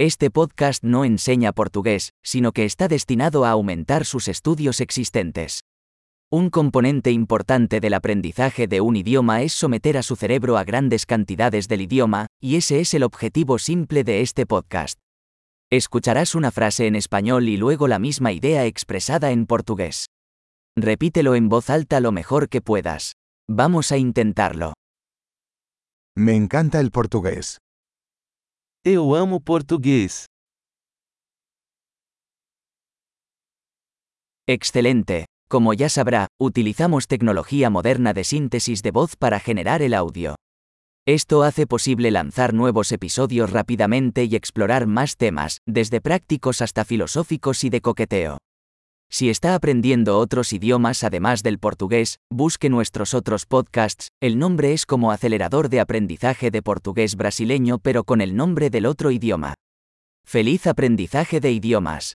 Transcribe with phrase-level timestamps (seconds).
[0.00, 5.64] Este podcast no enseña portugués, sino que está destinado a aumentar sus estudios existentes.
[6.30, 11.04] Un componente importante del aprendizaje de un idioma es someter a su cerebro a grandes
[11.04, 15.00] cantidades del idioma, y ese es el objetivo simple de este podcast.
[15.68, 20.06] Escucharás una frase en español y luego la misma idea expresada en portugués.
[20.76, 23.14] Repítelo en voz alta lo mejor que puedas.
[23.50, 24.74] Vamos a intentarlo.
[26.14, 27.58] Me encanta el portugués.
[28.84, 30.26] Eu amo português.
[34.46, 35.26] Excelente.
[35.50, 40.36] Como ya sabrá, utilizamos tecnología moderna de síntesis de voz para generar el audio.
[41.06, 47.64] Esto hace posible lanzar nuevos episodios rápidamente y explorar más temas, desde prácticos hasta filosóficos
[47.64, 48.38] y de coqueteo.
[49.10, 54.84] Si está aprendiendo otros idiomas además del portugués, busque nuestros otros podcasts, el nombre es
[54.84, 59.54] como acelerador de aprendizaje de portugués brasileño pero con el nombre del otro idioma.
[60.26, 62.18] Feliz aprendizaje de idiomas.